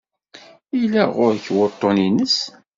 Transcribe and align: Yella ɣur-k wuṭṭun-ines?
Yella 0.79 1.03
ɣur-k 1.15 1.45
wuṭṭun-ines? 1.55 2.37